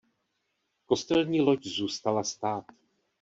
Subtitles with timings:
[0.85, 2.65] Kostelní loď zůstala stát.